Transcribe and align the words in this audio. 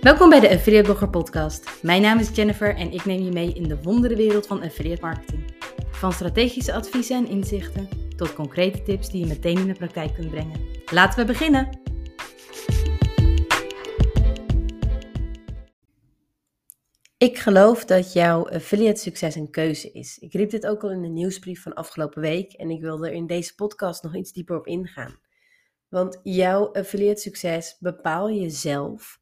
Welkom 0.00 0.28
bij 0.28 0.40
de 0.40 0.50
Affiliate 0.50 0.84
Blogger 0.84 1.10
Podcast. 1.10 1.82
Mijn 1.82 2.02
naam 2.02 2.18
is 2.18 2.34
Jennifer 2.34 2.76
en 2.76 2.92
ik 2.92 3.04
neem 3.04 3.22
je 3.22 3.30
mee 3.30 3.52
in 3.52 3.62
de 3.62 3.82
wonderenwereld 3.82 4.46
van 4.46 4.62
affiliate 4.62 5.00
marketing. 5.00 5.54
Van 5.90 6.12
strategische 6.12 6.72
adviezen 6.72 7.16
en 7.16 7.28
inzichten 7.28 7.88
tot 8.16 8.34
concrete 8.34 8.82
tips 8.82 9.10
die 9.10 9.20
je 9.20 9.26
meteen 9.26 9.58
in 9.58 9.66
de 9.66 9.74
praktijk 9.74 10.14
kunt 10.14 10.30
brengen. 10.30 10.60
Laten 10.92 11.18
we 11.18 11.24
beginnen! 11.24 11.80
Ik 17.16 17.38
geloof 17.38 17.84
dat 17.84 18.12
jouw 18.12 18.48
affiliate 18.48 19.00
succes 19.00 19.34
een 19.34 19.50
keuze 19.50 19.92
is. 19.92 20.18
Ik 20.18 20.32
riep 20.32 20.50
dit 20.50 20.66
ook 20.66 20.82
al 20.82 20.90
in 20.90 21.02
de 21.02 21.08
nieuwsbrief 21.08 21.62
van 21.62 21.74
afgelopen 21.74 22.20
week 22.20 22.52
en 22.52 22.70
ik 22.70 22.80
wil 22.80 23.04
er 23.04 23.12
in 23.12 23.26
deze 23.26 23.54
podcast 23.54 24.02
nog 24.02 24.16
iets 24.16 24.32
dieper 24.32 24.56
op 24.56 24.66
ingaan. 24.66 25.18
Want 25.88 26.20
jouw 26.22 26.72
affiliate 26.72 27.20
succes 27.20 27.76
bepaal 27.80 28.28
je 28.28 28.50
zelf 28.50 29.19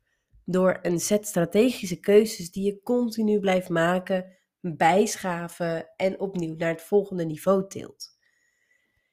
door 0.50 0.78
een 0.82 1.00
set 1.00 1.26
strategische 1.26 2.00
keuzes 2.00 2.50
die 2.50 2.64
je 2.64 2.82
continu 2.82 3.40
blijft 3.40 3.68
maken, 3.68 4.36
bijschaven 4.60 5.90
en 5.96 6.20
opnieuw 6.20 6.54
naar 6.56 6.70
het 6.70 6.82
volgende 6.82 7.24
niveau 7.24 7.68
tilt. 7.68 8.18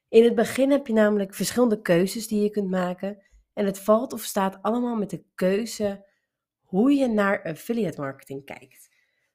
In 0.10 0.24
het 0.24 0.36
begin 0.36 0.72
heb 0.72 0.88
je 0.88 0.94
namelijk 0.94 1.34
verschillende 1.34 1.82
keuzes 1.82 2.28
die 2.28 2.42
je 2.42 2.50
kunt 2.50 2.70
maken 2.70 3.26
en 3.54 3.66
het 3.66 3.80
valt 3.80 4.14
of 4.14 4.22
staat 4.22 4.62
allemaal 4.62 4.96
met 4.96 5.10
de 5.10 5.24
keuze 5.36 6.06
hoe 6.62 6.94
je 6.94 7.08
naar 7.08 7.44
affiliate 7.44 8.02
marketing 8.02 8.46
kijkt. 8.46 8.90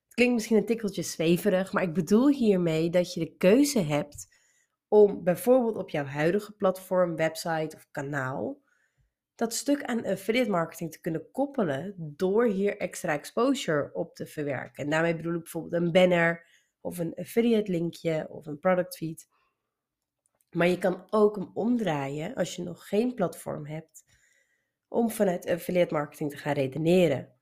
Het 0.04 0.14
klinkt 0.14 0.34
misschien 0.34 0.56
een 0.56 0.66
tikkeltje 0.66 1.02
zweverig, 1.02 1.72
maar 1.72 1.82
ik 1.82 1.94
bedoel 1.94 2.28
hiermee 2.28 2.90
dat 2.90 3.14
je 3.14 3.20
de 3.20 3.36
keuze 3.36 3.80
hebt 3.80 4.28
om 4.88 5.24
bijvoorbeeld 5.24 5.76
op 5.76 5.90
jouw 5.90 6.04
huidige 6.04 6.52
platform, 6.52 7.16
website 7.16 7.76
of 7.76 7.88
kanaal 7.90 8.60
dat 9.40 9.54
stuk 9.54 9.84
aan 9.84 10.06
affiliate 10.06 10.50
marketing 10.50 10.92
te 10.92 11.00
kunnen 11.00 11.30
koppelen 11.30 11.94
door 11.96 12.46
hier 12.46 12.76
extra 12.76 13.12
exposure 13.12 13.90
op 13.92 14.14
te 14.14 14.26
verwerken. 14.26 14.84
En 14.84 14.90
daarmee 14.90 15.16
bedoel 15.16 15.34
ik 15.34 15.42
bijvoorbeeld 15.42 15.82
een 15.82 15.92
banner 15.92 16.46
of 16.80 16.98
een 16.98 17.14
affiliate 17.14 17.70
linkje 17.70 18.26
of 18.28 18.46
een 18.46 18.58
product 18.58 18.96
feed. 18.96 19.28
Maar 20.50 20.66
je 20.66 20.78
kan 20.78 21.06
ook 21.10 21.36
hem 21.36 21.50
omdraaien 21.54 22.34
als 22.34 22.56
je 22.56 22.62
nog 22.62 22.88
geen 22.88 23.14
platform 23.14 23.66
hebt 23.66 24.04
om 24.88 25.10
vanuit 25.10 25.46
affiliate 25.46 25.94
marketing 25.94 26.30
te 26.30 26.36
gaan 26.36 26.54
redeneren. 26.54 27.32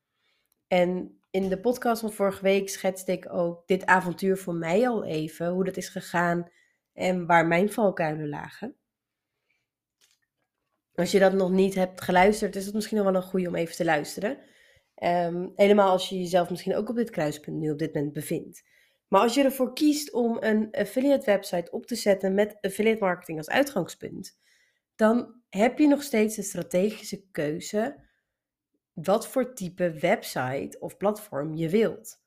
En 0.66 1.20
in 1.30 1.48
de 1.48 1.60
podcast 1.60 2.00
van 2.00 2.12
vorige 2.12 2.42
week 2.42 2.68
schetste 2.68 3.12
ik 3.12 3.32
ook 3.32 3.66
dit 3.66 3.86
avontuur 3.86 4.36
voor 4.36 4.54
mij 4.54 4.88
al 4.88 5.04
even, 5.04 5.48
hoe 5.48 5.64
dat 5.64 5.76
is 5.76 5.88
gegaan 5.88 6.50
en 6.92 7.26
waar 7.26 7.46
mijn 7.46 7.72
valkuilen 7.72 8.28
lagen. 8.28 8.76
Als 10.98 11.10
je 11.10 11.18
dat 11.18 11.32
nog 11.32 11.50
niet 11.50 11.74
hebt 11.74 12.00
geluisterd, 12.00 12.56
is 12.56 12.64
het 12.64 12.74
misschien 12.74 13.04
wel 13.04 13.14
een 13.14 13.22
goede 13.22 13.48
om 13.48 13.54
even 13.54 13.74
te 13.74 13.84
luisteren. 13.84 14.38
Um, 15.02 15.52
helemaal 15.56 15.90
als 15.90 16.08
je 16.08 16.18
jezelf 16.18 16.50
misschien 16.50 16.76
ook 16.76 16.88
op 16.88 16.96
dit 16.96 17.10
kruispunt 17.10 17.58
nu 17.58 17.70
op 17.70 17.78
dit 17.78 17.94
moment 17.94 18.12
bevindt. 18.12 18.64
Maar 19.08 19.20
als 19.20 19.34
je 19.34 19.44
ervoor 19.44 19.72
kiest 19.72 20.12
om 20.12 20.36
een 20.40 20.68
affiliate 20.70 21.24
website 21.24 21.70
op 21.70 21.86
te 21.86 21.94
zetten 21.94 22.34
met 22.34 22.58
affiliate 22.60 23.04
marketing 23.04 23.38
als 23.38 23.48
uitgangspunt, 23.48 24.38
dan 24.96 25.34
heb 25.48 25.78
je 25.78 25.86
nog 25.86 26.02
steeds 26.02 26.36
de 26.36 26.42
strategische 26.42 27.30
keuze 27.30 27.96
wat 28.92 29.28
voor 29.28 29.54
type 29.54 29.90
website 29.90 30.76
of 30.80 30.96
platform 30.96 31.54
je 31.54 31.68
wilt. 31.68 32.20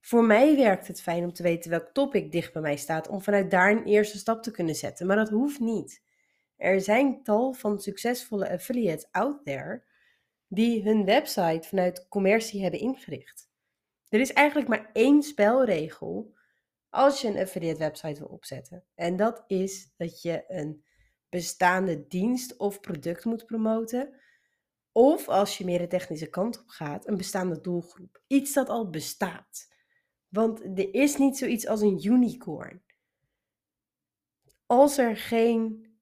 Voor 0.00 0.24
mij 0.24 0.56
werkt 0.56 0.86
het 0.86 1.02
fijn 1.02 1.24
om 1.24 1.32
te 1.32 1.42
weten 1.42 1.70
welk 1.70 1.90
topic 1.92 2.32
dicht 2.32 2.52
bij 2.52 2.62
mij 2.62 2.76
staat, 2.76 3.08
om 3.08 3.22
vanuit 3.22 3.50
daar 3.50 3.70
een 3.70 3.84
eerste 3.84 4.18
stap 4.18 4.42
te 4.42 4.50
kunnen 4.50 4.74
zetten. 4.74 5.06
Maar 5.06 5.16
dat 5.16 5.28
hoeft 5.28 5.60
niet. 5.60 6.02
Er 6.56 6.80
zijn 6.80 7.22
tal 7.22 7.52
van 7.52 7.80
succesvolle 7.80 8.50
affiliates 8.50 9.08
out 9.10 9.44
there 9.44 9.84
die 10.48 10.82
hun 10.82 11.04
website 11.04 11.68
vanuit 11.68 12.08
commercie 12.08 12.62
hebben 12.62 12.80
ingericht. 12.80 13.50
Er 14.08 14.20
is 14.20 14.32
eigenlijk 14.32 14.68
maar 14.68 14.90
één 14.92 15.22
spelregel 15.22 16.34
als 16.90 17.20
je 17.20 17.28
een 17.28 17.38
affiliate 17.38 17.78
website 17.78 18.18
wil 18.18 18.28
opzetten. 18.28 18.84
En 18.94 19.16
dat 19.16 19.44
is 19.46 19.92
dat 19.96 20.22
je 20.22 20.44
een 20.48 20.84
bestaande 21.28 22.06
dienst 22.06 22.56
of 22.56 22.80
product 22.80 23.24
moet 23.24 23.46
promoten. 23.46 24.20
Of 24.92 25.28
als 25.28 25.58
je 25.58 25.64
meer 25.64 25.78
de 25.78 25.86
technische 25.86 26.30
kant 26.30 26.60
op 26.60 26.68
gaat, 26.68 27.08
een 27.08 27.16
bestaande 27.16 27.60
doelgroep. 27.60 28.22
Iets 28.26 28.52
dat 28.52 28.68
al 28.68 28.90
bestaat. 28.90 29.72
Want 30.28 30.60
er 30.60 30.94
is 30.94 31.16
niet 31.16 31.36
zoiets 31.36 31.66
als 31.66 31.80
een 31.80 32.06
unicorn. 32.06 32.82
Als 34.66 34.98
er 34.98 35.16
geen 35.16 35.93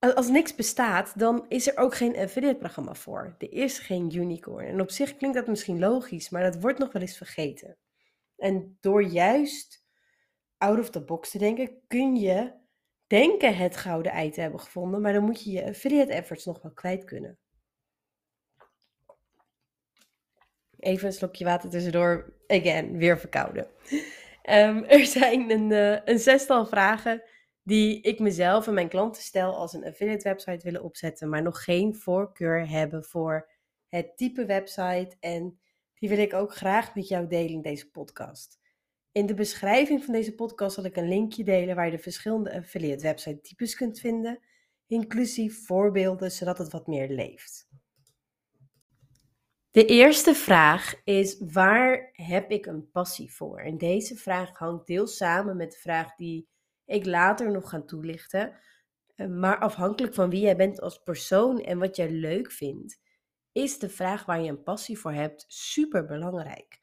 als 0.00 0.28
niks 0.28 0.54
bestaat, 0.54 1.18
dan 1.18 1.44
is 1.48 1.68
er 1.68 1.76
ook 1.76 1.94
geen 1.94 2.16
affiliate-programma 2.16 2.94
voor. 2.94 3.34
Er 3.38 3.52
is 3.52 3.78
geen 3.78 4.16
unicorn. 4.16 4.66
En 4.66 4.80
op 4.80 4.90
zich 4.90 5.16
klinkt 5.16 5.36
dat 5.36 5.46
misschien 5.46 5.78
logisch, 5.78 6.30
maar 6.30 6.42
dat 6.42 6.60
wordt 6.60 6.78
nog 6.78 6.92
wel 6.92 7.02
eens 7.02 7.16
vergeten. 7.16 7.76
En 8.36 8.76
door 8.80 9.02
juist 9.02 9.84
out 10.58 10.78
of 10.78 10.90
the 10.90 11.04
box 11.04 11.30
te 11.30 11.38
denken, 11.38 11.80
kun 11.86 12.16
je 12.16 12.52
denken 13.06 13.56
het 13.56 13.76
gouden 13.76 14.12
ei 14.12 14.30
te 14.30 14.40
hebben 14.40 14.60
gevonden, 14.60 15.00
maar 15.00 15.12
dan 15.12 15.24
moet 15.24 15.44
je 15.44 15.50
je 15.50 15.64
affiliate 15.64 16.12
efforts 16.12 16.44
nog 16.44 16.62
wel 16.62 16.72
kwijt 16.72 17.04
kunnen. 17.04 17.38
Even 20.78 21.06
een 21.06 21.12
slokje 21.12 21.44
water 21.44 21.70
tussendoor. 21.70 22.32
Again, 22.46 22.96
weer 22.96 23.18
verkouden. 23.18 23.66
Um, 24.50 24.84
er 24.84 25.04
zijn 25.04 25.50
een, 25.50 25.70
uh, 25.70 25.98
een 26.04 26.18
zestal 26.18 26.66
vragen 26.66 27.22
die 27.62 28.00
ik 28.00 28.18
mezelf 28.18 28.66
en 28.66 28.74
mijn 28.74 28.88
klanten 28.88 29.22
stel 29.22 29.56
als 29.56 29.72
een 29.72 29.84
affiliate 29.84 30.28
website 30.28 30.64
willen 30.64 30.82
opzetten, 30.82 31.28
maar 31.28 31.42
nog 31.42 31.64
geen 31.64 31.94
voorkeur 31.94 32.68
hebben 32.68 33.04
voor 33.04 33.50
het 33.88 34.16
type 34.16 34.44
website. 34.44 35.16
En 35.20 35.60
die 35.94 36.08
wil 36.08 36.18
ik 36.18 36.34
ook 36.34 36.54
graag 36.54 36.94
met 36.94 37.08
jou 37.08 37.26
delen 37.26 37.50
in 37.50 37.62
deze 37.62 37.90
podcast. 37.90 38.58
In 39.12 39.26
de 39.26 39.34
beschrijving 39.34 40.04
van 40.04 40.14
deze 40.14 40.34
podcast 40.34 40.74
zal 40.74 40.84
ik 40.84 40.96
een 40.96 41.08
linkje 41.08 41.44
delen 41.44 41.76
waar 41.76 41.84
je 41.84 41.96
de 41.96 42.02
verschillende 42.02 42.54
affiliate 42.54 43.02
website 43.02 43.40
types 43.40 43.76
kunt 43.76 44.00
vinden, 44.00 44.40
inclusief 44.86 45.66
voorbeelden, 45.66 46.30
zodat 46.30 46.58
het 46.58 46.72
wat 46.72 46.86
meer 46.86 47.08
leeft. 47.08 47.68
De 49.70 49.84
eerste 49.84 50.34
vraag 50.34 51.00
is: 51.04 51.38
waar 51.38 52.10
heb 52.12 52.50
ik 52.50 52.66
een 52.66 52.90
passie 52.90 53.32
voor? 53.32 53.60
En 53.60 53.78
deze 53.78 54.16
vraag 54.16 54.58
hangt 54.58 54.86
deels 54.86 55.16
samen 55.16 55.56
met 55.56 55.72
de 55.72 55.78
vraag 55.78 56.14
die 56.14 56.48
ik 56.90 57.06
later 57.06 57.50
nog 57.50 57.68
gaan 57.68 57.86
toelichten. 57.86 58.52
Eh, 59.14 59.26
maar 59.26 59.58
afhankelijk 59.58 60.14
van 60.14 60.30
wie 60.30 60.40
jij 60.40 60.56
bent 60.56 60.80
als 60.80 61.02
persoon 61.02 61.60
en 61.60 61.78
wat 61.78 61.96
jij 61.96 62.10
leuk 62.10 62.52
vindt, 62.52 63.00
is 63.52 63.78
de 63.78 63.88
vraag 63.88 64.24
waar 64.24 64.40
je 64.40 64.48
een 64.48 64.62
passie 64.62 64.98
voor 64.98 65.12
hebt 65.12 65.44
super 65.48 66.06
belangrijk. 66.06 66.80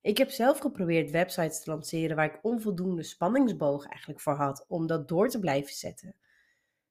Ik 0.00 0.18
heb 0.18 0.30
zelf 0.30 0.58
geprobeerd 0.58 1.10
websites 1.10 1.62
te 1.62 1.70
lanceren 1.70 2.16
waar 2.16 2.34
ik 2.34 2.38
onvoldoende 2.42 3.02
spanningsboog 3.02 3.86
eigenlijk 3.86 4.20
voor 4.20 4.34
had 4.34 4.64
om 4.68 4.86
dat 4.86 5.08
door 5.08 5.28
te 5.28 5.38
blijven 5.38 5.74
zetten. 5.74 6.14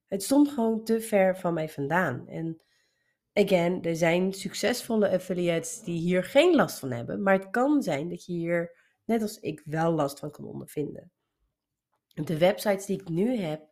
Het 0.07 0.23
stond 0.23 0.49
gewoon 0.49 0.83
te 0.83 1.01
ver 1.01 1.37
van 1.37 1.53
mij 1.53 1.69
vandaan. 1.69 2.27
En 2.27 2.61
again, 3.33 3.83
er 3.83 3.95
zijn 3.95 4.33
succesvolle 4.33 5.09
affiliates 5.09 5.81
die 5.83 5.99
hier 5.99 6.23
geen 6.23 6.55
last 6.55 6.79
van 6.79 6.91
hebben, 6.91 7.23
maar 7.23 7.33
het 7.33 7.49
kan 7.49 7.83
zijn 7.83 8.09
dat 8.09 8.25
je 8.25 8.31
hier, 8.33 8.77
net 9.05 9.21
als 9.21 9.39
ik, 9.39 9.61
wel 9.65 9.91
last 9.91 10.19
van 10.19 10.31
kan 10.31 10.45
ondervinden 10.45 11.11
de 12.25 12.37
websites 12.37 12.85
die 12.85 13.01
ik 13.01 13.09
nu 13.09 13.35
heb, 13.35 13.67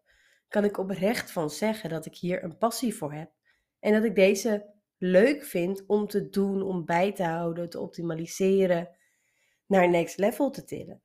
kan 0.47 0.63
ik 0.63 0.77
oprecht 0.77 1.31
van 1.31 1.49
zeggen 1.49 1.89
dat 1.89 2.05
ik 2.05 2.15
hier 2.15 2.43
een 2.43 2.57
passie 2.57 2.95
voor 2.95 3.13
heb. 3.13 3.31
En 3.79 3.93
dat 3.93 4.03
ik 4.03 4.15
deze 4.15 4.73
leuk 4.97 5.43
vind 5.43 5.85
om 5.87 6.07
te 6.07 6.29
doen, 6.29 6.61
om 6.61 6.85
bij 6.85 7.11
te 7.11 7.23
houden, 7.23 7.69
te 7.69 7.79
optimaliseren, 7.79 8.89
naar 9.65 9.89
next 9.89 10.17
level 10.17 10.49
te 10.49 10.63
tillen. 10.63 11.01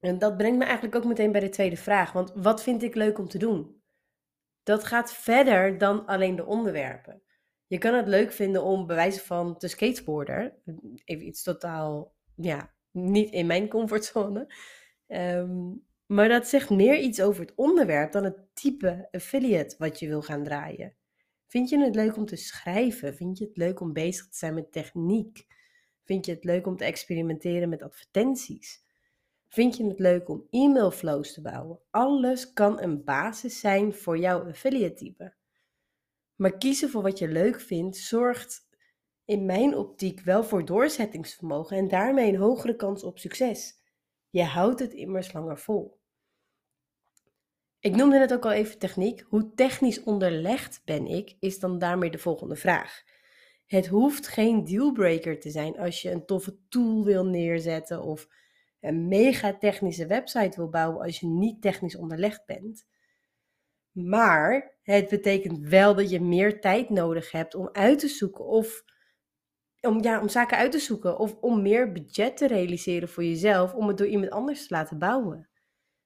En 0.00 0.18
dat 0.18 0.36
brengt 0.36 0.58
me 0.58 0.64
eigenlijk 0.64 0.94
ook 0.94 1.04
meteen 1.04 1.32
bij 1.32 1.40
de 1.40 1.48
tweede 1.48 1.76
vraag. 1.76 2.12
Want 2.12 2.32
wat 2.34 2.62
vind 2.62 2.82
ik 2.82 2.94
leuk 2.94 3.18
om 3.18 3.28
te 3.28 3.38
doen? 3.38 3.82
Dat 4.62 4.84
gaat 4.84 5.12
verder 5.12 5.78
dan 5.78 6.06
alleen 6.06 6.36
de 6.36 6.44
onderwerpen. 6.44 7.22
Je 7.66 7.78
kan 7.78 7.94
het 7.94 8.06
leuk 8.06 8.32
vinden 8.32 8.62
om 8.62 8.86
bewijzen 8.86 9.22
van 9.22 9.58
te 9.58 9.68
skateboarden. 9.68 10.62
Even 11.04 11.26
iets 11.26 11.42
totaal, 11.42 12.14
ja, 12.36 12.74
niet 12.90 13.30
in 13.30 13.46
mijn 13.46 13.68
comfortzone. 13.68 14.54
Ehm, 15.12 15.72
maar 16.06 16.28
dat 16.28 16.46
zegt 16.46 16.70
meer 16.70 16.98
iets 16.98 17.20
over 17.20 17.40
het 17.40 17.52
onderwerp 17.54 18.12
dan 18.12 18.24
het 18.24 18.54
type 18.54 19.08
affiliate 19.10 19.74
wat 19.78 19.98
je 19.98 20.08
wil 20.08 20.22
gaan 20.22 20.44
draaien. 20.44 20.94
Vind 21.46 21.68
je 21.68 21.78
het 21.78 21.94
leuk 21.94 22.16
om 22.16 22.26
te 22.26 22.36
schrijven? 22.36 23.14
Vind 23.14 23.38
je 23.38 23.44
het 23.44 23.56
leuk 23.56 23.80
om 23.80 23.92
bezig 23.92 24.28
te 24.28 24.36
zijn 24.36 24.54
met 24.54 24.72
techniek? 24.72 25.46
Vind 26.04 26.26
je 26.26 26.32
het 26.32 26.44
leuk 26.44 26.66
om 26.66 26.76
te 26.76 26.84
experimenteren 26.84 27.68
met 27.68 27.82
advertenties? 27.82 28.84
Vind 29.48 29.76
je 29.76 29.86
het 29.86 29.98
leuk 29.98 30.28
om 30.28 30.46
e-mailflows 30.50 31.32
te 31.32 31.40
bouwen? 31.40 31.80
Alles 31.90 32.52
kan 32.52 32.80
een 32.80 33.04
basis 33.04 33.60
zijn 33.60 33.94
voor 33.94 34.18
jouw 34.18 34.48
affiliate 34.48 34.94
type. 34.94 35.34
Maar 36.36 36.58
kiezen 36.58 36.90
voor 36.90 37.02
wat 37.02 37.18
je 37.18 37.28
leuk 37.28 37.60
vindt 37.60 37.96
zorgt 37.96 38.68
in 39.24 39.46
mijn 39.46 39.76
optiek 39.76 40.20
wel 40.20 40.44
voor 40.44 40.64
doorzettingsvermogen 40.64 41.76
en 41.76 41.88
daarmee 41.88 42.28
een 42.28 42.40
hogere 42.40 42.76
kans 42.76 43.02
op 43.02 43.18
succes. 43.18 43.80
Je 44.32 44.42
houdt 44.42 44.80
het 44.80 44.92
immers 44.92 45.32
langer 45.32 45.58
vol. 45.58 46.00
Ik 47.78 47.96
noemde 47.96 48.18
net 48.18 48.32
ook 48.32 48.44
al 48.44 48.52
even 48.52 48.78
techniek. 48.78 49.24
Hoe 49.28 49.54
technisch 49.54 50.02
onderlegd 50.02 50.82
ben 50.84 51.06
ik, 51.06 51.36
is 51.40 51.58
dan 51.58 51.78
daarmee 51.78 52.10
de 52.10 52.18
volgende 52.18 52.56
vraag. 52.56 53.02
Het 53.66 53.86
hoeft 53.86 54.28
geen 54.28 54.64
dealbreaker 54.64 55.40
te 55.40 55.50
zijn 55.50 55.78
als 55.78 56.02
je 56.02 56.10
een 56.10 56.26
toffe 56.26 56.58
tool 56.68 57.04
wil 57.04 57.24
neerzetten 57.24 58.02
of 58.02 58.28
een 58.80 59.08
mega 59.08 59.58
technische 59.58 60.06
website 60.06 60.56
wil 60.56 60.68
bouwen 60.68 61.04
als 61.04 61.20
je 61.20 61.26
niet 61.26 61.62
technisch 61.62 61.96
onderlegd 61.96 62.46
bent. 62.46 62.86
Maar 63.90 64.78
het 64.82 65.08
betekent 65.08 65.58
wel 65.58 65.94
dat 65.94 66.10
je 66.10 66.20
meer 66.20 66.60
tijd 66.60 66.90
nodig 66.90 67.30
hebt 67.30 67.54
om 67.54 67.68
uit 67.72 67.98
te 67.98 68.08
zoeken 68.08 68.44
of 68.44 68.84
om, 69.82 70.02
ja, 70.02 70.20
om 70.20 70.28
zaken 70.28 70.56
uit 70.56 70.72
te 70.72 70.78
zoeken 70.78 71.18
of 71.18 71.36
om 71.40 71.62
meer 71.62 71.92
budget 71.92 72.36
te 72.36 72.46
realiseren 72.46 73.08
voor 73.08 73.24
jezelf 73.24 73.74
om 73.74 73.88
het 73.88 73.98
door 73.98 74.06
iemand 74.06 74.30
anders 74.30 74.66
te 74.66 74.74
laten 74.74 74.98
bouwen. 74.98 75.48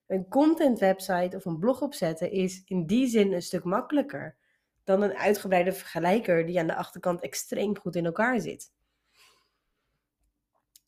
Een 0.06 0.28
content 0.28 0.78
website 0.78 1.36
of 1.36 1.44
een 1.44 1.58
blog 1.58 1.82
opzetten 1.82 2.30
is 2.30 2.62
in 2.64 2.86
die 2.86 3.06
zin 3.06 3.32
een 3.32 3.42
stuk 3.42 3.64
makkelijker 3.64 4.36
dan 4.84 5.02
een 5.02 5.16
uitgebreide 5.16 5.72
vergelijker 5.72 6.46
die 6.46 6.58
aan 6.58 6.66
de 6.66 6.74
achterkant 6.74 7.20
extreem 7.20 7.78
goed 7.78 7.96
in 7.96 8.06
elkaar 8.06 8.40
zit. 8.40 8.72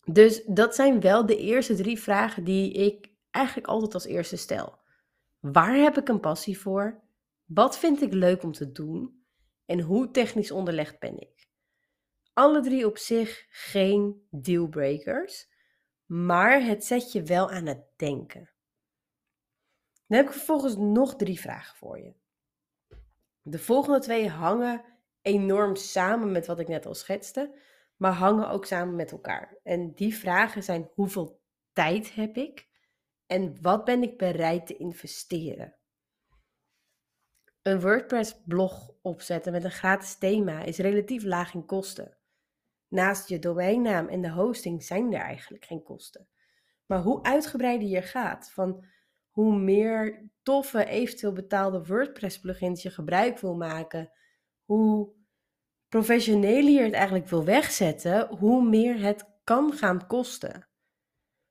Dus 0.04 0.44
dat 0.44 0.74
zijn 0.74 1.00
wel 1.00 1.26
de 1.26 1.36
eerste 1.36 1.74
drie 1.74 1.98
vragen 1.98 2.44
die 2.44 2.72
ik 2.72 3.10
eigenlijk 3.30 3.66
altijd 3.66 3.94
als 3.94 4.04
eerste 4.04 4.36
stel. 4.36 4.78
Waar 5.38 5.74
heb 5.74 5.98
ik 5.98 6.08
een 6.08 6.20
passie 6.20 6.58
voor? 6.58 7.02
Wat 7.44 7.78
vind 7.78 8.02
ik 8.02 8.12
leuk 8.12 8.42
om 8.42 8.52
te 8.52 8.72
doen? 8.72 9.22
En 9.64 9.80
hoe 9.80 10.10
technisch 10.10 10.50
onderlegd 10.50 10.98
ben 10.98 11.20
ik? 11.20 11.47
Alle 12.38 12.60
drie 12.60 12.86
op 12.86 12.98
zich 12.98 13.46
geen 13.50 14.26
dealbreakers, 14.30 15.48
maar 16.06 16.62
het 16.62 16.84
zet 16.84 17.12
je 17.12 17.22
wel 17.22 17.50
aan 17.50 17.66
het 17.66 17.84
denken. 17.96 18.50
Dan 20.06 20.18
heb 20.18 20.26
ik 20.26 20.32
vervolgens 20.32 20.76
nog 20.76 21.16
drie 21.16 21.40
vragen 21.40 21.76
voor 21.76 21.98
je. 21.98 22.14
De 23.42 23.58
volgende 23.58 23.98
twee 23.98 24.28
hangen 24.28 24.84
enorm 25.22 25.76
samen 25.76 26.32
met 26.32 26.46
wat 26.46 26.58
ik 26.58 26.68
net 26.68 26.86
al 26.86 26.94
schetste, 26.94 27.58
maar 27.96 28.12
hangen 28.12 28.50
ook 28.50 28.64
samen 28.64 28.96
met 28.96 29.12
elkaar. 29.12 29.58
En 29.62 29.94
die 29.94 30.16
vragen 30.16 30.62
zijn: 30.62 30.90
hoeveel 30.94 31.40
tijd 31.72 32.14
heb 32.14 32.36
ik 32.36 32.68
en 33.26 33.62
wat 33.62 33.84
ben 33.84 34.02
ik 34.02 34.18
bereid 34.18 34.66
te 34.66 34.76
investeren? 34.76 35.76
Een 37.62 37.80
WordPress-blog 37.80 38.94
opzetten 39.02 39.52
met 39.52 39.64
een 39.64 39.70
gratis 39.70 40.18
thema 40.18 40.62
is 40.62 40.78
relatief 40.78 41.24
laag 41.24 41.54
in 41.54 41.64
kosten. 41.66 42.17
Naast 42.88 43.28
je 43.28 43.38
domeinnaam 43.38 44.08
en 44.08 44.20
de 44.20 44.30
hosting 44.30 44.82
zijn 44.82 45.12
er 45.12 45.20
eigenlijk 45.20 45.64
geen 45.64 45.82
kosten. 45.82 46.28
Maar 46.86 47.00
hoe 47.00 47.22
uitgebreider 47.22 47.88
je 47.88 48.02
gaat, 48.02 48.50
van 48.50 48.84
hoe 49.30 49.58
meer 49.58 50.30
toffe, 50.42 50.84
eventueel 50.84 51.32
betaalde 51.32 51.84
WordPress-plugins 51.84 52.82
je 52.82 52.90
gebruik 52.90 53.38
wil 53.38 53.56
maken, 53.56 54.12
hoe 54.64 55.12
professioneler 55.88 56.72
je 56.72 56.80
het 56.80 56.92
eigenlijk 56.92 57.28
wil 57.28 57.44
wegzetten, 57.44 58.36
hoe 58.36 58.68
meer 58.68 59.00
het 59.02 59.24
kan 59.44 59.72
gaan 59.72 60.06
kosten. 60.06 60.68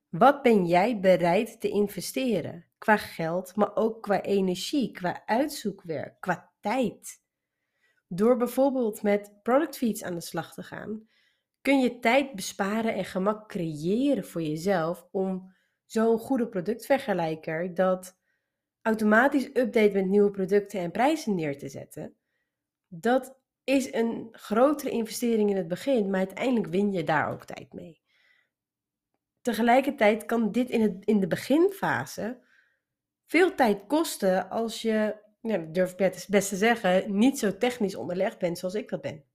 Wat 0.10 0.42
ben 0.42 0.66
jij 0.66 1.00
bereid 1.00 1.62
te 1.62 1.70
investeren? 1.70 2.66
Qua 2.78 2.98
geld, 2.98 3.56
maar 3.56 3.76
ook 3.76 4.04
qua 4.04 4.22
energie, 4.22 4.92
qua 4.92 5.26
uitzoekwerk, 5.26 6.22
qua 6.22 6.52
tijd. 6.60 7.22
Door 8.08 8.38
bijvoorbeeld 8.38 9.02
met 9.02 9.40
product 9.44 9.78
feeds 9.78 10.04
aan 10.04 10.14
de 10.14 10.22
slag 10.22 10.54
te 10.54 10.64
gaan, 10.64 11.08
kun 11.68 11.80
je 11.80 12.00
tijd 12.00 12.34
besparen 12.36 12.94
en 12.94 13.06
gemak 13.06 13.50
creëren 13.50 14.26
voor 14.26 14.42
jezelf 14.42 15.08
om 15.12 15.54
zo'n 15.86 16.20
goede 16.20 16.48
productvergelijker 16.48 17.74
dat 17.74 18.18
automatisch 18.82 19.46
update 19.46 19.92
met 19.94 20.06
nieuwe 20.06 20.32
producten 20.32 20.80
en 20.80 20.92
prijzen 20.92 21.36
neer 21.36 21.58
te 21.58 21.70
zetten. 21.70 22.16
Dat 22.88 23.40
is 23.64 23.94
een 23.94 24.28
grotere 24.32 24.90
investering 24.90 25.50
in 25.50 25.56
het 25.56 25.68
begin, 25.68 26.10
maar 26.10 26.20
uiteindelijk 26.20 26.68
win 26.68 26.92
je 26.92 27.04
daar 27.04 27.32
ook 27.32 27.46
tijd 27.46 27.74
mee. 27.74 28.02
Tegelijkertijd 29.42 30.26
kan 30.26 30.52
dit 30.52 30.70
in, 30.70 30.82
het, 30.82 31.06
in 31.06 31.20
de 31.20 31.28
beginfase 31.28 32.40
veel 33.26 33.56
tijd 33.56 33.88
kosten 33.88 34.50
als 34.50 34.82
je, 34.82 35.16
ja, 35.42 35.58
durf 35.58 35.92
ik 35.92 36.26
best 36.28 36.50
te 36.50 36.56
zeggen, 36.56 37.18
niet 37.18 37.40
zo 37.40 37.58
technisch 37.58 37.96
onderlegd 37.96 38.40
bent 38.40 38.58
zoals 38.58 38.76
ik 38.76 38.90
dat 38.90 39.02
ben. 39.02 39.27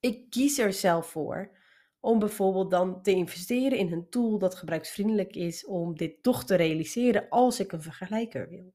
Ik 0.00 0.30
kies 0.30 0.58
er 0.58 0.72
zelf 0.72 1.06
voor 1.06 1.56
om 2.00 2.18
bijvoorbeeld 2.18 2.70
dan 2.70 3.02
te 3.02 3.10
investeren 3.10 3.78
in 3.78 3.92
een 3.92 4.08
tool 4.08 4.38
dat 4.38 4.54
gebruiksvriendelijk 4.54 5.36
is 5.36 5.66
om 5.66 5.96
dit 5.96 6.22
toch 6.22 6.44
te 6.44 6.54
realiseren 6.54 7.28
als 7.28 7.60
ik 7.60 7.72
een 7.72 7.82
vergelijker 7.82 8.48
wil. 8.48 8.74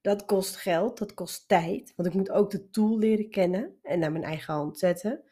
Dat 0.00 0.24
kost 0.24 0.56
geld, 0.56 0.98
dat 0.98 1.14
kost 1.14 1.48
tijd, 1.48 1.92
want 1.96 2.08
ik 2.08 2.14
moet 2.14 2.30
ook 2.30 2.50
de 2.50 2.70
tool 2.70 2.98
leren 2.98 3.30
kennen 3.30 3.78
en 3.82 3.98
naar 3.98 4.12
mijn 4.12 4.24
eigen 4.24 4.54
hand 4.54 4.78
zetten. 4.78 5.22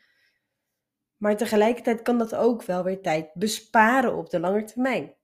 Maar 1.16 1.36
tegelijkertijd 1.36 2.02
kan 2.02 2.18
dat 2.18 2.34
ook 2.34 2.62
wel 2.62 2.84
weer 2.84 3.02
tijd 3.02 3.34
besparen 3.34 4.16
op 4.16 4.30
de 4.30 4.40
lange 4.40 4.64
termijn. 4.64 5.14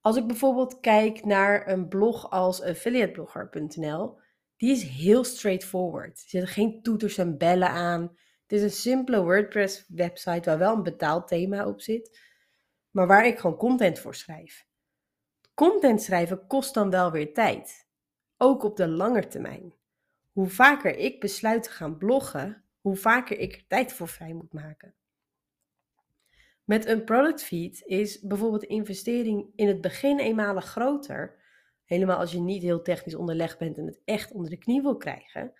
Als 0.00 0.16
ik 0.16 0.26
bijvoorbeeld 0.26 0.80
kijk 0.80 1.24
naar 1.24 1.68
een 1.68 1.88
blog 1.88 2.30
als 2.30 2.62
affiliateblogger.nl, 2.62 4.18
die 4.64 4.72
is 4.72 4.82
heel 4.82 5.24
straightforward. 5.24 6.22
Er 6.22 6.28
zitten 6.28 6.48
geen 6.48 6.82
toeters 6.82 7.18
en 7.18 7.38
bellen 7.38 7.70
aan. 7.70 8.02
Het 8.42 8.52
is 8.52 8.62
een 8.62 8.70
simpele 8.70 9.22
WordPress 9.22 9.84
website 9.88 10.48
waar 10.50 10.58
wel 10.58 10.76
een 10.76 10.82
betaald 10.82 11.28
thema 11.28 11.66
op 11.66 11.80
zit, 11.80 12.20
maar 12.90 13.06
waar 13.06 13.26
ik 13.26 13.38
gewoon 13.38 13.56
content 13.56 13.98
voor 13.98 14.14
schrijf. 14.14 14.66
Content 15.54 16.02
schrijven 16.02 16.46
kost 16.46 16.74
dan 16.74 16.90
wel 16.90 17.10
weer 17.10 17.34
tijd, 17.34 17.86
ook 18.36 18.62
op 18.62 18.76
de 18.76 18.88
lange 18.88 19.26
termijn. 19.26 19.74
Hoe 20.32 20.48
vaker 20.48 20.96
ik 20.96 21.20
besluit 21.20 21.62
te 21.62 21.70
gaan 21.70 21.98
bloggen, 21.98 22.64
hoe 22.80 22.96
vaker 22.96 23.38
ik 23.38 23.54
er 23.54 23.64
tijd 23.66 23.92
voor 23.92 24.08
vrij 24.08 24.32
moet 24.32 24.52
maken. 24.52 24.94
Met 26.64 26.86
een 26.86 27.04
product 27.04 27.42
feed 27.42 27.82
is 27.86 28.20
bijvoorbeeld 28.20 28.60
de 28.60 28.66
investering 28.66 29.52
in 29.56 29.68
het 29.68 29.80
begin 29.80 30.18
eenmalig 30.18 30.64
groter. 30.64 31.42
Helemaal 31.84 32.18
als 32.18 32.32
je 32.32 32.40
niet 32.40 32.62
heel 32.62 32.82
technisch 32.82 33.14
onderlegd 33.14 33.58
bent 33.58 33.78
en 33.78 33.86
het 33.86 34.00
echt 34.04 34.32
onder 34.32 34.50
de 34.50 34.58
knie 34.58 34.82
wil 34.82 34.96
krijgen. 34.96 35.52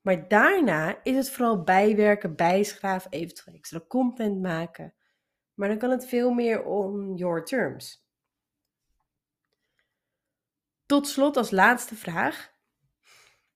Maar 0.00 0.28
daarna 0.28 1.00
is 1.02 1.16
het 1.16 1.30
vooral 1.30 1.62
bijwerken, 1.62 2.36
bijschraven, 2.36 3.10
eventueel 3.10 3.56
extra 3.56 3.80
content 3.88 4.40
maken. 4.40 4.94
Maar 5.54 5.68
dan 5.68 5.78
kan 5.78 5.90
het 5.90 6.06
veel 6.06 6.30
meer 6.30 6.64
on 6.64 7.14
your 7.14 7.44
terms. 7.44 8.06
Tot 10.86 11.06
slot 11.06 11.36
als 11.36 11.50
laatste 11.50 11.94
vraag. 11.94 12.54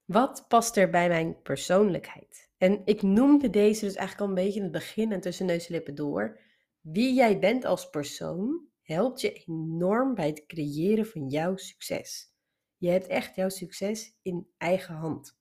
Wat 0.04 0.44
past 0.48 0.76
er 0.76 0.90
bij 0.90 1.08
mijn 1.08 1.42
persoonlijkheid? 1.42 2.50
En 2.56 2.82
ik 2.84 3.02
noemde 3.02 3.50
deze 3.50 3.84
dus 3.84 3.94
eigenlijk 3.94 4.20
al 4.20 4.28
een 4.28 4.44
beetje 4.44 4.58
in 4.58 4.62
het 4.62 4.72
begin 4.72 5.12
en 5.12 5.20
tussen 5.20 5.46
neus 5.46 5.66
en 5.66 5.72
lippen 5.72 5.94
door. 5.94 6.40
Wie 6.80 7.14
jij 7.14 7.38
bent 7.38 7.64
als 7.64 7.90
persoon 7.90 8.69
helpt 8.94 9.20
je 9.20 9.32
enorm 9.32 10.14
bij 10.14 10.26
het 10.26 10.46
creëren 10.46 11.06
van 11.06 11.28
jouw 11.28 11.56
succes. 11.56 12.34
Je 12.76 12.88
hebt 12.88 13.06
echt 13.06 13.34
jouw 13.34 13.48
succes 13.48 14.18
in 14.22 14.48
eigen 14.58 14.94
hand. 14.94 15.38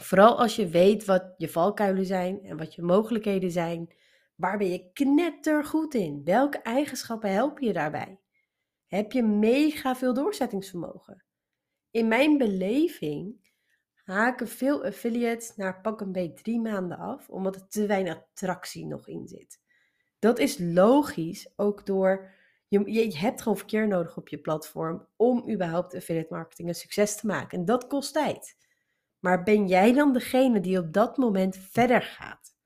Vooral 0.00 0.38
als 0.38 0.56
je 0.56 0.68
weet 0.68 1.04
wat 1.04 1.34
je 1.36 1.48
valkuilen 1.48 2.06
zijn 2.06 2.42
en 2.42 2.56
wat 2.56 2.74
je 2.74 2.82
mogelijkheden 2.82 3.50
zijn. 3.50 3.94
Waar 4.34 4.58
ben 4.58 4.70
je 4.70 4.90
knettergoed 4.92 5.94
in? 5.94 6.24
Welke 6.24 6.58
eigenschappen 6.58 7.32
helpen 7.32 7.66
je 7.66 7.72
daarbij? 7.72 8.20
Heb 8.86 9.12
je 9.12 9.22
mega 9.22 9.96
veel 9.96 10.14
doorzettingsvermogen? 10.14 11.24
In 11.90 12.08
mijn 12.08 12.38
beleving 12.38 13.48
haken 14.04 14.48
veel 14.48 14.84
affiliates 14.84 15.56
na 15.56 15.72
pak 15.72 16.00
een 16.00 16.12
beetje 16.12 16.42
drie 16.42 16.60
maanden 16.60 16.98
af, 16.98 17.28
omdat 17.28 17.54
er 17.54 17.68
te 17.68 17.86
weinig 17.86 18.14
attractie 18.14 18.86
nog 18.86 19.08
in 19.08 19.28
zit. 19.28 19.59
Dat 20.20 20.38
is 20.38 20.56
logisch, 20.58 21.52
ook 21.56 21.86
door 21.86 22.30
je, 22.68 22.92
je 22.92 23.18
hebt 23.18 23.42
gewoon 23.42 23.58
verkeer 23.58 23.88
nodig 23.88 24.16
op 24.16 24.28
je 24.28 24.38
platform 24.38 25.06
om 25.16 25.50
überhaupt 25.50 25.94
affiliate 25.94 26.34
marketing 26.34 26.68
een 26.68 26.74
succes 26.74 27.16
te 27.16 27.26
maken. 27.26 27.58
En 27.58 27.64
dat 27.64 27.86
kost 27.86 28.12
tijd. 28.12 28.56
Maar 29.18 29.42
ben 29.42 29.66
jij 29.66 29.92
dan 29.92 30.12
degene 30.12 30.60
die 30.60 30.78
op 30.78 30.92
dat 30.92 31.16
moment 31.16 31.56
verder 31.56 32.02
gaat? 32.02 32.56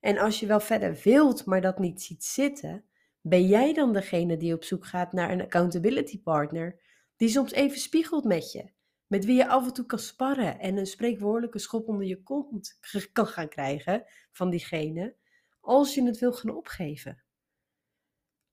En 0.00 0.18
als 0.18 0.40
je 0.40 0.46
wel 0.46 0.60
verder 0.60 1.00
wilt, 1.04 1.44
maar 1.44 1.60
dat 1.60 1.78
niet 1.78 2.02
ziet 2.02 2.24
zitten, 2.24 2.84
ben 3.20 3.46
jij 3.46 3.74
dan 3.74 3.92
degene 3.92 4.36
die 4.36 4.54
op 4.54 4.64
zoek 4.64 4.86
gaat 4.86 5.12
naar 5.12 5.30
een 5.30 5.42
accountability 5.42 6.22
partner 6.22 6.80
die 7.16 7.28
soms 7.28 7.52
even 7.52 7.78
spiegelt 7.78 8.24
met 8.24 8.52
je, 8.52 8.70
met 9.06 9.24
wie 9.24 9.36
je 9.36 9.48
af 9.48 9.66
en 9.66 9.72
toe 9.72 9.86
kan 9.86 9.98
sparren 9.98 10.58
en 10.58 10.76
een 10.76 10.86
spreekwoordelijke 10.86 11.58
schop 11.58 11.88
onder 11.88 12.06
je 12.06 12.22
kont 12.22 12.78
kan 13.12 13.26
gaan 13.26 13.48
krijgen 13.48 14.04
van 14.32 14.50
diegene, 14.50 15.14
als 15.60 15.94
je 15.94 16.02
het 16.02 16.18
wil 16.18 16.32
gaan 16.32 16.56
opgeven. 16.56 17.22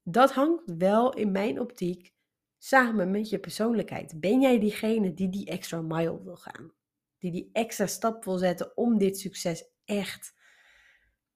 Dat 0.02 0.32
hangt 0.32 0.72
wel 0.78 1.14
in 1.14 1.32
mijn 1.32 1.60
optiek 1.60 2.14
samen 2.58 3.10
met 3.10 3.28
je 3.28 3.38
persoonlijkheid. 3.38 4.20
Ben 4.20 4.40
jij 4.40 4.58
diegene 4.58 5.14
die 5.14 5.28
die 5.28 5.46
extra 5.46 5.80
mile 5.80 6.22
wil 6.22 6.36
gaan? 6.36 6.72
Die 7.18 7.30
die 7.30 7.50
extra 7.52 7.86
stap 7.86 8.24
wil 8.24 8.38
zetten 8.38 8.76
om 8.76 8.98
dit 8.98 9.18
succes 9.18 9.70
echt 9.84 10.34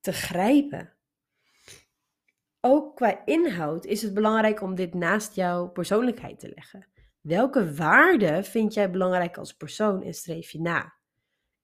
te 0.00 0.12
grijpen? 0.12 0.96
Ook 2.60 2.96
qua 2.96 3.24
inhoud 3.24 3.84
is 3.84 4.02
het 4.02 4.14
belangrijk 4.14 4.60
om 4.60 4.74
dit 4.74 4.94
naast 4.94 5.34
jouw 5.34 5.68
persoonlijkheid 5.68 6.38
te 6.38 6.52
leggen. 6.54 6.86
Welke 7.20 7.74
waarden 7.74 8.44
vind 8.44 8.74
jij 8.74 8.90
belangrijk 8.90 9.38
als 9.38 9.56
persoon 9.56 10.02
en 10.02 10.14
streef 10.14 10.50
je 10.50 10.60
na? 10.60 10.94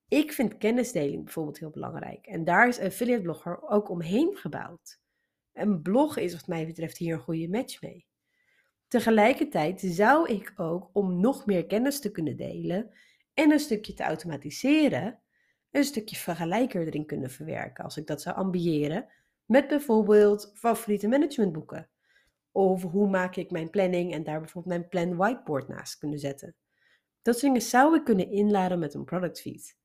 Ik 0.08 0.32
vind 0.32 0.58
kennisdeling 0.58 1.24
bijvoorbeeld 1.24 1.58
heel 1.58 1.70
belangrijk. 1.70 2.26
En 2.26 2.44
daar 2.44 2.68
is 2.68 2.80
affiliate 2.80 3.22
blogger 3.22 3.68
ook 3.68 3.88
omheen 3.88 4.36
gebouwd. 4.36 5.00
Een 5.52 5.82
blog 5.82 6.16
is 6.16 6.32
wat 6.32 6.46
mij 6.46 6.66
betreft 6.66 6.98
hier 6.98 7.14
een 7.14 7.20
goede 7.20 7.48
match 7.48 7.82
mee. 7.82 8.06
Tegelijkertijd 8.86 9.80
zou 9.80 10.28
ik 10.28 10.52
ook, 10.56 10.90
om 10.92 11.20
nog 11.20 11.46
meer 11.46 11.66
kennis 11.66 12.00
te 12.00 12.10
kunnen 12.10 12.36
delen 12.36 12.90
en 13.34 13.50
een 13.50 13.58
stukje 13.58 13.94
te 13.94 14.02
automatiseren, 14.02 15.20
een 15.70 15.84
stukje 15.84 16.16
vergelijker 16.16 16.86
erin 16.86 17.06
kunnen 17.06 17.30
verwerken, 17.30 17.84
als 17.84 17.96
ik 17.96 18.06
dat 18.06 18.22
zou 18.22 18.36
ambiëren, 18.36 19.06
met 19.44 19.68
bijvoorbeeld 19.68 20.50
favoriete 20.54 21.08
managementboeken. 21.08 21.88
Of 22.52 22.82
hoe 22.82 23.08
maak 23.08 23.36
ik 23.36 23.50
mijn 23.50 23.70
planning 23.70 24.12
en 24.12 24.24
daar 24.24 24.40
bijvoorbeeld 24.40 24.76
mijn 24.76 24.88
plan 24.88 25.16
whiteboard 25.16 25.68
naast 25.68 25.98
kunnen 25.98 26.18
zetten. 26.18 26.54
Dat 27.22 27.38
soort 27.38 27.52
dingen 27.52 27.68
zou 27.68 27.96
ik 27.96 28.04
kunnen 28.04 28.30
inladen 28.30 28.78
met 28.78 28.94
een 28.94 29.04
product 29.04 29.40
feed. 29.40 29.76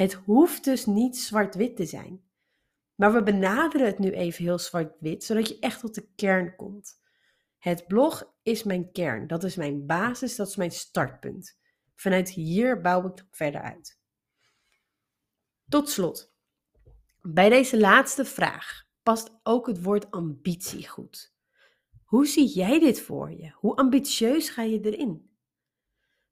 Het 0.00 0.12
hoeft 0.12 0.64
dus 0.64 0.86
niet 0.86 1.18
zwart-wit 1.18 1.76
te 1.76 1.86
zijn. 1.86 2.22
Maar 2.94 3.12
we 3.12 3.22
benaderen 3.22 3.86
het 3.86 3.98
nu 3.98 4.10
even 4.10 4.44
heel 4.44 4.58
zwart-wit, 4.58 5.24
zodat 5.24 5.48
je 5.48 5.58
echt 5.58 5.80
tot 5.80 5.94
de 5.94 6.08
kern 6.14 6.56
komt. 6.56 7.00
Het 7.58 7.86
blog 7.86 8.34
is 8.42 8.62
mijn 8.62 8.92
kern, 8.92 9.26
dat 9.26 9.44
is 9.44 9.56
mijn 9.56 9.86
basis, 9.86 10.36
dat 10.36 10.48
is 10.48 10.56
mijn 10.56 10.70
startpunt. 10.70 11.58
Vanuit 11.94 12.28
hier 12.28 12.80
bouw 12.80 13.06
ik 13.06 13.16
dan 13.16 13.26
verder 13.30 13.60
uit. 13.60 14.00
Tot 15.68 15.88
slot, 15.88 16.34
bij 17.20 17.48
deze 17.48 17.78
laatste 17.78 18.24
vraag 18.24 18.86
past 19.02 19.30
ook 19.42 19.66
het 19.66 19.82
woord 19.82 20.10
ambitie 20.10 20.88
goed. 20.88 21.34
Hoe 22.04 22.26
zie 22.26 22.48
jij 22.48 22.78
dit 22.78 23.00
voor 23.00 23.30
je? 23.30 23.50
Hoe 23.54 23.76
ambitieus 23.76 24.48
ga 24.48 24.62
je 24.62 24.80
erin? 24.80 25.30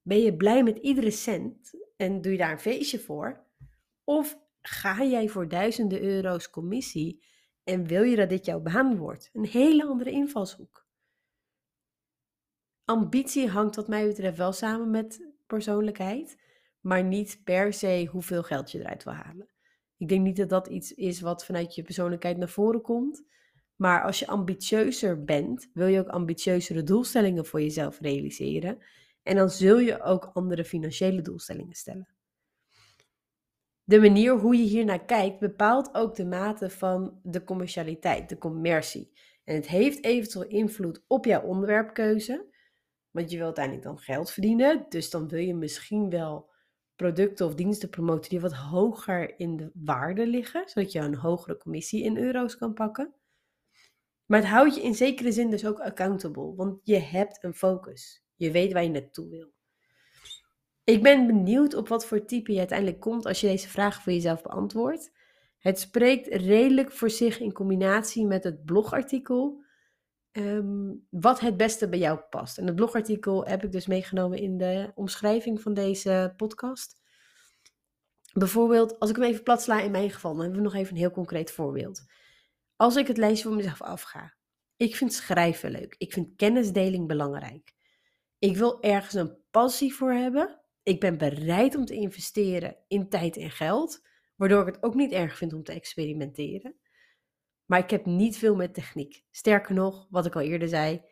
Ben 0.03 0.19
je 0.21 0.37
blij 0.37 0.63
met 0.63 0.79
iedere 0.79 1.11
cent 1.11 1.71
en 1.97 2.21
doe 2.21 2.33
je 2.33 2.39
daar 2.39 2.53
een 2.53 2.61
feestje 2.61 3.01
voor? 3.01 3.47
Of 4.09 4.39
ga 4.63 5.05
jij 5.05 5.29
voor 5.29 5.49
duizenden 5.49 6.03
euro's 6.03 6.51
commissie 6.51 7.25
en 7.65 7.87
wil 7.87 8.03
je 8.03 8.17
dat 8.17 8.29
dit 8.29 8.45
jouw 8.45 8.61
baan 8.61 8.97
wordt? 8.97 9.31
Een 9.33 9.45
hele 9.45 9.85
andere 9.85 10.11
invalshoek. 10.11 10.87
Ambitie 12.85 13.49
hangt 13.49 13.77
wat 13.77 13.89
mij 13.89 14.07
betreft 14.07 14.37
wel 14.37 14.53
samen 14.53 14.91
met 14.91 15.29
persoonlijkheid, 15.47 16.43
maar 16.81 17.05
niet 17.05 17.41
per 17.45 17.73
se 17.73 18.09
hoeveel 18.11 18.43
geld 18.43 18.71
je 18.71 18.79
eruit 18.79 19.05
wil 19.05 19.13
halen. 19.13 19.49
Ik 19.97 20.09
denk 20.09 20.25
niet 20.25 20.37
dat 20.37 20.49
dat 20.49 20.67
iets 20.67 20.95
is 20.95 21.21
wat 21.21 21.45
vanuit 21.45 21.75
je 21.75 21.83
persoonlijkheid 21.83 22.37
naar 22.37 22.49
voren 22.49 22.83
komt. 22.83 23.25
Maar 23.77 24.03
als 24.03 24.19
je 24.19 24.27
ambitieuzer 24.27 25.25
bent, 25.25 25.71
wil 25.73 25.87
je 25.87 26.01
ook 26.01 26.09
ambitieuzere 26.09 26.83
doelstellingen 26.83 27.47
voor 27.47 27.61
jezelf 27.61 28.01
realiseren. 28.01 28.79
En 29.23 29.37
dan 29.37 29.51
zul 29.51 29.79
je 29.79 30.03
ook 30.03 30.31
andere 30.33 30.65
financiële 30.65 31.23
doelstellingen 31.23 31.75
stellen. 31.75 32.18
De 33.89 34.01
manier 34.01 34.39
hoe 34.39 34.57
je 34.57 34.63
hier 34.63 34.85
naar 34.85 35.05
kijkt 35.05 35.39
bepaalt 35.39 35.95
ook 35.95 36.15
de 36.15 36.25
mate 36.25 36.71
van 36.71 37.21
de 37.23 37.45
commercialiteit, 37.45 38.29
de 38.29 38.39
commercie. 38.39 39.13
En 39.45 39.55
het 39.55 39.69
heeft 39.69 40.05
eventueel 40.05 40.49
invloed 40.49 41.05
op 41.07 41.25
jouw 41.25 41.43
onderwerpkeuze. 41.43 42.47
Want 43.11 43.31
je 43.31 43.37
wilt 43.37 43.59
uiteindelijk 43.59 43.85
dan 43.85 43.99
geld 43.99 44.31
verdienen. 44.31 44.87
Dus 44.89 45.11
dan 45.11 45.29
wil 45.29 45.39
je 45.39 45.55
misschien 45.55 46.11
wel 46.11 46.51
producten 46.97 47.47
of 47.47 47.55
diensten 47.55 47.91
promoten 47.91 48.31
die 48.31 48.41
wat 48.41 48.55
hoger 48.55 49.39
in 49.39 49.57
de 49.57 49.71
waarde 49.75 50.27
liggen. 50.27 50.69
Zodat 50.69 50.93
je 50.93 50.99
een 50.99 51.15
hogere 51.15 51.57
commissie 51.57 52.03
in 52.05 52.17
euro's 52.17 52.57
kan 52.57 52.75
pakken. 52.75 53.15
Maar 54.27 54.39
het 54.39 54.49
houdt 54.49 54.75
je 54.75 54.83
in 54.83 54.95
zekere 54.95 55.33
zin 55.33 55.51
dus 55.51 55.67
ook 55.67 55.81
accountable. 55.81 56.55
Want 56.55 56.81
je 56.83 56.99
hebt 56.99 57.45
een 57.45 57.55
focus. 57.55 58.25
Je 58.35 58.51
weet 58.51 58.73
waar 58.73 58.83
je 58.83 58.91
naartoe 58.91 59.29
wil. 59.29 59.53
Ik 60.89 61.03
ben 61.03 61.27
benieuwd 61.27 61.75
op 61.75 61.89
wat 61.89 62.07
voor 62.07 62.25
type 62.25 62.53
je 62.53 62.59
uiteindelijk 62.59 63.01
komt 63.01 63.27
als 63.27 63.41
je 63.41 63.47
deze 63.47 63.69
vraag 63.69 64.03
voor 64.03 64.13
jezelf 64.13 64.43
beantwoordt. 64.43 65.13
Het 65.59 65.81
spreekt 65.81 66.27
redelijk 66.27 66.93
voor 66.93 67.11
zich 67.11 67.41
in 67.41 67.53
combinatie 67.53 68.27
met 68.27 68.45
het 68.45 68.65
blogartikel. 68.65 69.63
Ehm, 70.33 70.95
wat 71.11 71.41
het 71.41 71.57
beste 71.57 71.89
bij 71.89 71.99
jou 71.99 72.19
past. 72.19 72.59
En 72.59 72.67
het 72.67 72.75
blogartikel 72.75 73.47
heb 73.47 73.65
ik 73.65 73.73
dus 73.73 73.87
meegenomen 73.87 74.39
in 74.39 74.59
de 74.59 74.93
omschrijving 74.95 75.61
van 75.61 75.75
deze 75.75 76.35
podcast. 76.37 77.01
Bijvoorbeeld, 78.33 78.99
als 78.99 79.11
ik 79.11 79.17
hem 79.17 79.25
even 79.25 79.43
plat 79.43 79.63
sla 79.63 79.81
in 79.81 79.91
mijn 79.91 80.11
geval, 80.11 80.33
dan 80.33 80.41
hebben 80.41 80.59
we 80.59 80.65
nog 80.65 80.75
even 80.75 80.93
een 80.93 81.01
heel 81.01 81.11
concreet 81.11 81.51
voorbeeld. 81.51 82.05
Als 82.77 82.97
ik 82.97 83.07
het 83.07 83.17
lijstje 83.17 83.49
voor 83.49 83.57
mezelf 83.57 83.83
afga. 83.83 84.35
Ik 84.77 84.97
vind 84.97 85.13
schrijven 85.13 85.71
leuk. 85.71 85.95
Ik 85.99 86.13
vind 86.13 86.37
kennisdeling 86.37 87.07
belangrijk. 87.07 87.75
Ik 88.39 88.57
wil 88.57 88.83
ergens 88.83 89.15
een 89.15 89.37
passie 89.51 89.95
voor 89.95 90.13
hebben. 90.13 90.58
Ik 90.89 91.01
ben 91.01 91.19
bereid 91.19 91.75
om 91.75 91.85
te 91.85 91.95
investeren 91.95 92.77
in 92.87 93.09
tijd 93.09 93.37
en 93.37 93.51
geld, 93.51 94.07
waardoor 94.37 94.61
ik 94.61 94.75
het 94.75 94.83
ook 94.83 94.95
niet 94.95 95.13
erg 95.13 95.37
vind 95.37 95.53
om 95.53 95.63
te 95.63 95.73
experimenteren. 95.73 96.79
Maar 97.65 97.79
ik 97.79 97.91
heb 97.91 98.07
niet 98.07 98.37
veel 98.37 98.55
met 98.57 98.75
techniek. 98.75 99.25
Sterker 99.31 99.75
nog, 99.75 100.07
wat 100.11 100.27
ik 100.27 100.35
al 100.35 100.41
eerder 100.41 100.69
zei, 100.69 101.03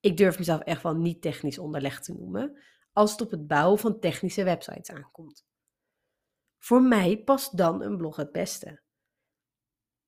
ik 0.00 0.16
durf 0.16 0.38
mezelf 0.38 0.60
echt 0.60 0.82
wel 0.82 0.96
niet 0.96 1.22
technisch 1.22 1.58
onderlegd 1.58 2.04
te 2.04 2.12
noemen, 2.12 2.62
als 2.92 3.10
het 3.10 3.20
op 3.20 3.30
het 3.30 3.46
bouwen 3.46 3.78
van 3.78 4.00
technische 4.00 4.44
websites 4.44 4.90
aankomt. 4.90 5.46
Voor 6.58 6.82
mij 6.82 7.22
past 7.24 7.56
dan 7.56 7.82
een 7.82 7.96
blog 7.96 8.16
het 8.16 8.32
beste. 8.32 8.82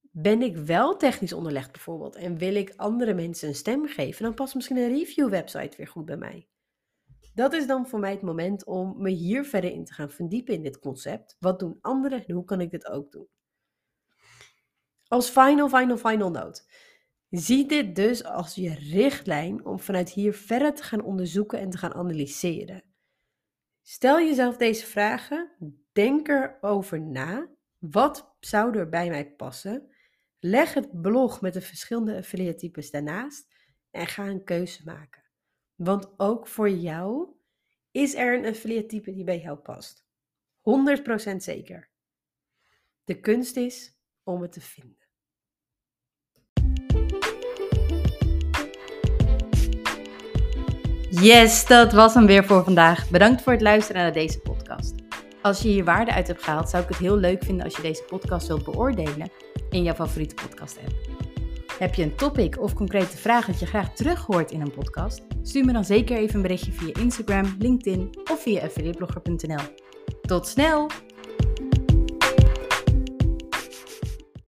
Ben 0.01 0.43
ik 0.43 0.57
wel 0.57 0.97
technisch 0.97 1.33
onderlegd 1.33 1.73
bijvoorbeeld 1.73 2.17
en 2.17 2.39
wil 2.39 2.55
ik 2.55 2.73
andere 2.77 3.15
mensen 3.15 3.49
een 3.49 3.55
stem 3.55 3.87
geven, 3.87 4.25
dan 4.25 4.35
past 4.35 4.55
misschien 4.55 4.77
een 4.77 4.97
review 4.97 5.29
website 5.29 5.77
weer 5.77 5.89
goed 5.89 6.05
bij 6.05 6.17
mij. 6.17 6.49
Dat 7.35 7.53
is 7.53 7.67
dan 7.67 7.87
voor 7.87 7.99
mij 7.99 8.11
het 8.11 8.23
moment 8.23 8.65
om 8.65 9.03
me 9.03 9.11
hier 9.11 9.45
verder 9.45 9.71
in 9.71 9.85
te 9.85 9.93
gaan 9.93 10.11
verdiepen 10.11 10.55
in 10.55 10.63
dit 10.63 10.79
concept. 10.79 11.37
Wat 11.39 11.59
doen 11.59 11.79
anderen 11.81 12.27
en 12.27 12.35
hoe 12.35 12.45
kan 12.45 12.61
ik 12.61 12.71
dit 12.71 12.87
ook 12.87 13.13
doen? 13.13 13.29
Als 15.07 15.29
final, 15.31 15.69
final, 15.69 15.97
final 15.97 16.31
note. 16.31 16.63
Zie 17.31 17.67
dit 17.67 17.97
dus 17.97 18.25
als 18.25 18.55
je 18.55 18.75
richtlijn 18.75 19.65
om 19.65 19.81
vanuit 19.81 20.11
hier 20.11 20.35
verder 20.35 20.75
te 20.75 20.83
gaan 20.83 21.03
onderzoeken 21.03 21.59
en 21.59 21.71
te 21.71 21.79
gaan 21.79 21.95
analyseren. 21.95 22.85
Stel 23.83 24.21
jezelf 24.21 24.57
deze 24.57 24.87
vragen, 24.87 25.51
denk 25.93 26.29
erover 26.29 27.01
na. 27.01 27.49
Wat 27.79 28.37
zou 28.41 28.79
er 28.79 28.89
bij 28.89 29.09
mij 29.09 29.31
passen? 29.31 29.91
Leg 30.39 30.75
het 30.75 31.01
blog 31.03 31.41
met 31.41 31.53
de 31.53 31.61
verschillende 31.61 32.17
affiliate 32.17 32.59
types 32.59 32.91
daarnaast 32.91 33.55
en 33.91 34.07
ga 34.07 34.27
een 34.27 34.45
keuze 34.45 34.83
maken. 34.85 35.20
Want 35.83 36.09
ook 36.17 36.47
voor 36.47 36.71
jou 36.71 37.29
is 37.91 38.15
er 38.15 38.39
een 38.39 38.47
affiliate 38.47 38.87
type 38.87 39.13
die 39.13 39.25
bij 39.25 39.41
jou 39.41 39.59
past. 39.59 40.05
100% 41.33 41.37
zeker. 41.37 41.91
De 43.05 43.21
kunst 43.21 43.57
is 43.57 43.99
om 44.23 44.43
het 44.43 44.53
te 44.53 44.61
vinden. 44.61 45.09
Yes, 51.11 51.67
dat 51.67 51.93
was 51.93 52.15
hem 52.15 52.27
weer 52.27 52.45
voor 52.45 52.65
vandaag. 52.65 53.11
Bedankt 53.11 53.43
voor 53.43 53.53
het 53.53 53.63
luisteren 53.63 54.03
naar 54.03 54.13
deze 54.13 54.41
podcast. 54.41 54.95
Als 55.43 55.63
je 55.63 55.69
hier 55.69 55.85
waarde 55.85 56.13
uit 56.13 56.27
hebt 56.27 56.43
gehaald, 56.43 56.69
zou 56.69 56.83
ik 56.83 56.89
het 56.89 56.99
heel 56.99 57.17
leuk 57.17 57.45
vinden 57.45 57.65
als 57.65 57.77
je 57.77 57.83
deze 57.83 58.03
podcast 58.03 58.47
wilt 58.47 58.65
beoordelen 58.65 59.31
in 59.71 59.83
jouw 59.83 59.95
favoriete 59.95 60.35
podcast 60.35 60.79
app. 60.79 60.95
Heb 61.79 61.95
je 61.95 62.03
een 62.03 62.17
topic 62.17 62.61
of 62.61 62.75
concrete 62.75 63.17
vraag 63.17 63.47
dat 63.47 63.61
je 63.61 63.67
graag 63.67 63.95
terug 63.95 64.27
hoort 64.27 64.51
in 64.51 64.61
een 64.61 64.73
podcast? 64.73 65.30
Stuur 65.43 65.65
me 65.65 65.73
dan 65.73 65.85
zeker 65.85 66.17
even 66.17 66.35
een 66.35 66.43
berichtje 66.43 66.73
via 66.73 66.95
Instagram, 67.01 67.55
LinkedIn 67.59 68.11
of 68.31 68.43
via 68.43 68.63
affiliateblogger.nl. 68.63 69.63
Tot 70.23 70.47
snel! 70.47 70.91